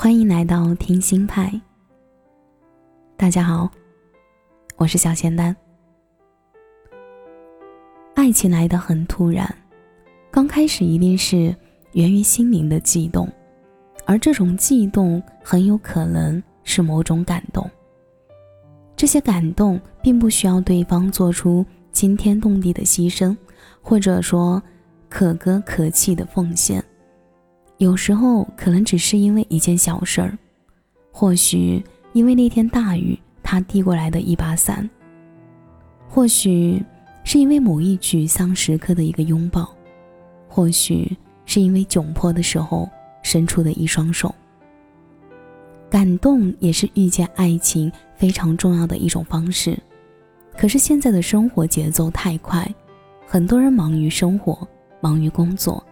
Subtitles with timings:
[0.00, 1.60] 欢迎来到听心派。
[3.16, 3.68] 大家好，
[4.76, 5.54] 我是小仙丹。
[8.14, 9.52] 爱情来得很突然，
[10.30, 11.52] 刚开始一定是
[11.94, 13.28] 源于心灵的悸动，
[14.06, 17.68] 而这种悸动很有可能是某种感动。
[18.94, 23.36] 这些感动并不需要对方做出惊天动地的牺牲，
[23.82, 24.62] 或者说
[25.08, 26.84] 可歌可泣的奉献。
[27.78, 30.36] 有时候可能只是因为一件小事儿，
[31.12, 31.82] 或许
[32.12, 34.84] 因为那天大雨，他递过来的一把伞；
[36.08, 36.84] 或许
[37.22, 39.62] 是因为某一沮丧时刻的一个拥抱；
[40.48, 42.88] 或许是因为窘迫的时候
[43.22, 44.34] 伸出的一双手。
[45.88, 49.78] 感动也是遇见爱情非常重要的一种方式。
[50.56, 52.68] 可是现在的生活节奏太快，
[53.24, 54.66] 很多人忙于生活，
[55.00, 55.82] 忙于工作。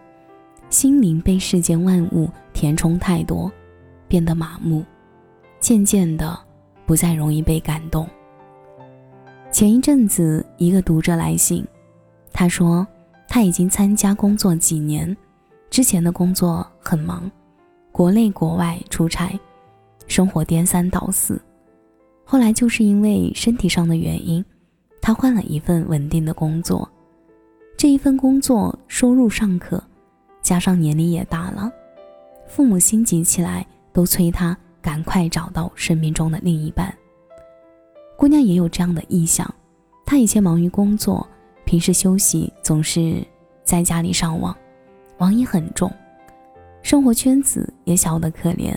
[0.69, 3.51] 心灵被世间万物填充太多，
[4.07, 4.83] 变得麻木，
[5.61, 6.37] 渐渐的
[6.85, 8.07] 不再容易被感动。
[9.49, 11.65] 前一阵子，一个读者来信，
[12.33, 12.85] 他说
[13.29, 15.15] 他已经参加工作几年，
[15.69, 17.31] 之前的工作很忙，
[17.93, 19.39] 国内国外出差，
[20.05, 21.41] 生活颠三倒四。
[22.25, 24.43] 后来就是因为身体上的原因，
[25.01, 26.87] 他换了一份稳定的工作，
[27.77, 29.81] 这一份工作收入尚可。
[30.47, 31.69] 加上年龄也大了，
[32.47, 36.95] 父母心急起来，都催他赶快找到生命中的另一半。
[38.15, 39.45] 姑娘也有这样的意向，
[40.05, 41.27] 她以前忙于工作，
[41.65, 43.21] 平时休息总是
[43.65, 44.55] 在家里上网，
[45.17, 45.91] 网瘾很重，
[46.81, 48.73] 生活圈子也小得可怜。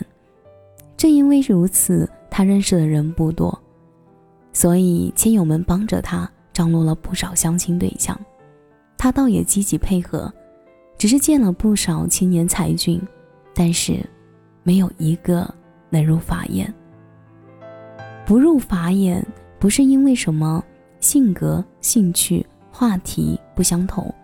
[0.96, 3.56] 正因为如此，她认识的人不多，
[4.52, 8.20] 所以亲友们帮着她张罗了不少相亲对象，
[8.98, 10.34] 她倒也积极配合。
[11.01, 13.01] 只是见了不少青年才俊，
[13.55, 14.06] 但是
[14.62, 15.48] 没有一个
[15.89, 16.71] 能入法眼。
[18.27, 19.27] 不入法眼，
[19.59, 20.62] 不是因为什么
[21.00, 24.15] 性格、兴趣、话题不相同，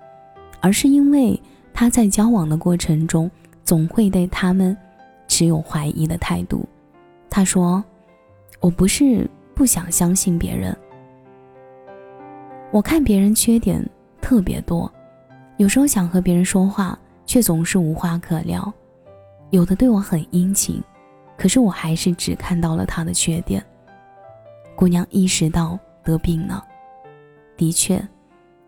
[0.60, 1.40] 而是因为
[1.72, 3.30] 他在交往的过程中，
[3.64, 4.76] 总会对他们
[5.28, 6.62] 持有怀疑的态度。
[7.30, 7.82] 他说
[8.60, 10.76] ：“我不是不想相信别人，
[12.70, 13.82] 我看别人缺点
[14.20, 14.92] 特别多。”
[15.58, 18.72] 有时候想和别人说话，却总是无话可聊。
[19.50, 20.82] 有的对我很殷勤，
[21.38, 23.64] 可是我还是只看到了他的缺点。
[24.74, 26.62] 姑娘意识到得病了，
[27.56, 28.06] 的确，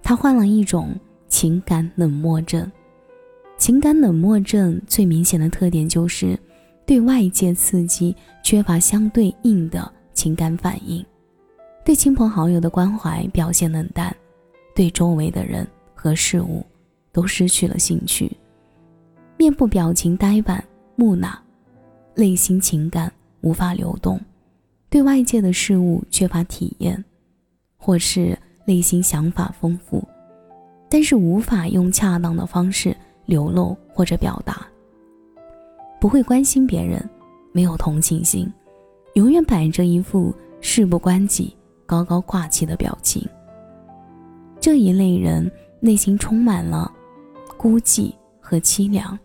[0.02, 0.94] 她患了一种
[1.28, 2.70] 情感冷漠症。
[3.58, 6.38] 情感冷漠症最明显的特点就是
[6.86, 11.04] 对外界刺激缺乏相对应的情感反应，
[11.84, 14.14] 对亲朋好友的关怀表现冷淡，
[14.74, 16.64] 对周围的人和事物。
[17.12, 18.30] 都失去了兴趣，
[19.36, 20.62] 面部表情呆板
[20.96, 21.38] 木讷，
[22.14, 24.20] 内心情感无法流动，
[24.90, 27.04] 对外界的事物缺乏体验，
[27.76, 30.06] 或是内心想法丰富，
[30.88, 34.66] 但是无法用恰当的方式流露或者表达。
[36.00, 37.02] 不会关心别人，
[37.52, 38.52] 没有同情心，
[39.14, 43.26] 永远摆着一副事不关己、高高挂起的表情。
[44.60, 46.92] 这一类人内心充满了。
[47.58, 49.18] 孤寂和凄凉，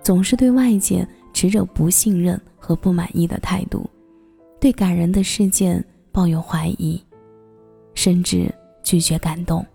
[0.00, 3.90] 总是对外界持着不信任和不满意的态度，
[4.60, 7.02] 对感人的事件抱有怀疑，
[7.92, 8.48] 甚至
[8.84, 9.66] 拒绝感动。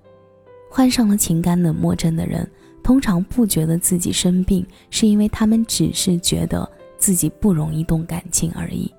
[0.71, 2.49] 患上了情感冷漠症的人，
[2.81, 6.67] 通常不觉得自己生病，是因为他们只是觉得
[6.97, 8.89] 自己不容易动感情而已。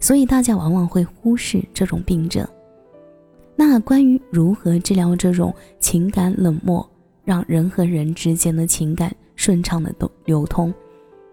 [0.00, 2.44] 所以大家往往会忽视这种病症。
[3.54, 6.84] 那关于如何治疗这种情感冷漠？
[7.30, 10.74] 让人和人之间的情感顺畅的都流通，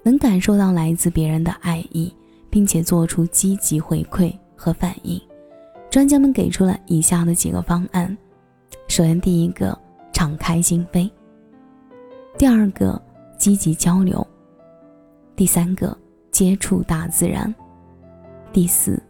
[0.04, 2.14] 能感受到来自别人的爱意，
[2.52, 5.20] 并且做出积极回馈和反应。
[5.90, 8.16] 专家们给出了以下的几个方案：
[8.88, 9.76] 首先，第一个，
[10.14, 11.10] 敞开心扉；
[12.38, 13.02] 第二个，
[13.40, 14.22] 积极交流；
[15.36, 15.98] 第三个，
[16.30, 17.52] 接触大自然；
[18.54, 19.02] 第四，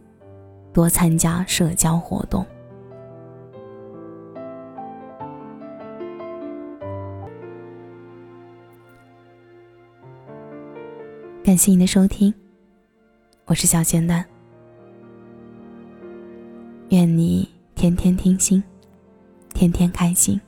[0.72, 2.46] 多参加社交活动。
[11.48, 12.34] 感谢您的收听，
[13.46, 14.22] 我是小仙丹。
[16.90, 18.62] 愿你天天听心，
[19.54, 20.38] 天天开心。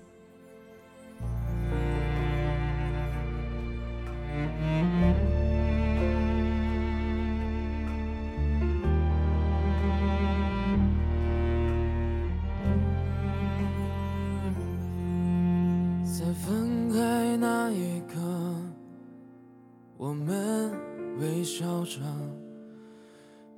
[21.21, 22.01] 微笑着，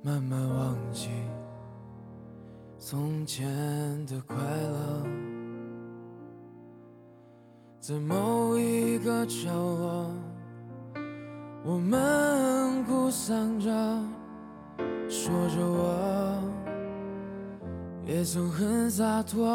[0.01, 1.07] 慢慢忘记
[2.77, 3.47] 从前
[4.05, 5.07] 的快乐。
[7.79, 10.11] 在某一个角落，
[11.63, 13.69] 我们哭丧着，
[15.07, 16.43] 说着我
[18.05, 19.47] 也曾很洒脱。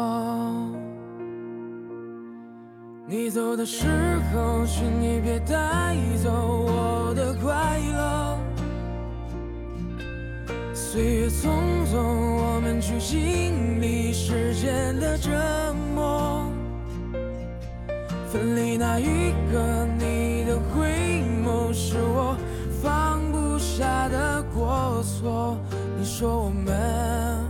[3.11, 3.87] 你走的时
[4.31, 8.37] 候，请你别带走我的快乐。
[10.75, 11.49] 岁月匆
[11.91, 15.31] 匆，我们去经历时间的折
[15.95, 16.51] 磨。
[18.31, 22.37] 分离那一刻，你的回眸是我
[22.79, 25.57] 放不下的过错。
[25.97, 27.43] 你说我们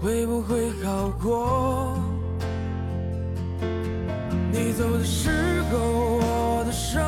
[0.00, 2.05] 会不会好过？
[4.76, 5.30] 走的时
[5.72, 5.78] 候，
[6.18, 7.02] 我的生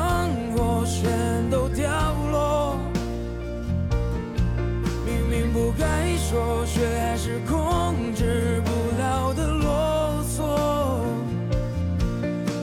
[0.55, 1.87] 活全都掉
[2.31, 2.79] 落。
[5.05, 10.41] 明明不该说，却还是控制不了的啰嗦。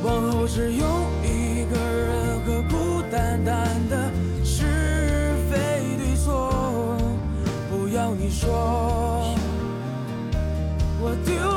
[0.03, 0.85] 往后只有
[1.23, 4.11] 一个人和孤单单的
[4.45, 5.57] 是非
[5.99, 6.99] 对错，
[7.71, 9.33] 不要你说。
[11.01, 11.56] 我丢。